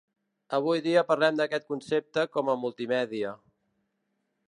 [0.57, 3.37] Avui dia parlem d'aquest concepte com a multimèdia.